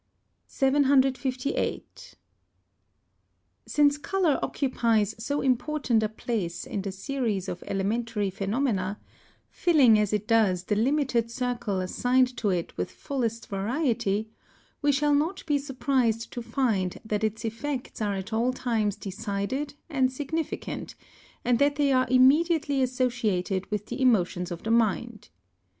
[0.47, 2.15] 758.
[3.67, 8.99] Since colour occupies so important a place in the series of elementary phenomena,
[9.51, 14.31] filling as it does the limited circle assigned to it with fullest variety,
[14.81, 19.75] we shall not be surprised to find that its effects are at all times decided
[19.87, 20.95] and significant,
[21.45, 25.29] and that they are immediately associated with the emotions of the mind.